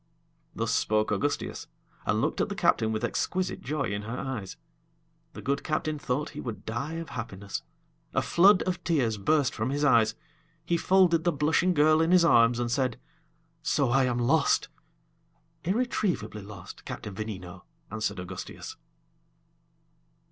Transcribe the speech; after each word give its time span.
Thus 0.55 0.71
spoke 0.73 1.11
Augustias, 1.11 1.67
and 2.07 2.21
looked 2.21 2.41
at 2.41 2.49
the 2.49 2.55
captain 2.55 2.91
with 2.91 3.03
exquisite 3.03 3.61
joy 3.61 3.83
in 3.91 4.01
her 4.01 4.17
eyes. 4.17 4.57
The 5.33 5.43
good 5.43 5.63
captain 5.63 5.99
thought 5.99 6.31
he 6.31 6.41
would 6.41 6.65
die 6.65 6.93
of 6.93 7.09
happiness; 7.09 7.61
a 8.11 8.23
flood 8.23 8.63
of 8.63 8.83
tears 8.83 9.17
burst 9.19 9.53
from 9.53 9.69
his 9.69 9.83
eyes; 9.85 10.15
he 10.65 10.75
folded 10.75 11.23
the 11.23 11.31
blushing 11.31 11.75
girl 11.75 12.01
in 12.01 12.09
his 12.09 12.25
arms, 12.25 12.57
and 12.57 12.71
said: 12.71 12.99
"So 13.61 13.91
I 13.91 14.05
am 14.05 14.17
lost?" 14.17 14.69
"Irretrievably 15.65 16.41
lost, 16.41 16.83
Captain 16.83 17.13
Veneno," 17.13 17.65
answered 17.91 18.17
Augustias. 18.19 18.77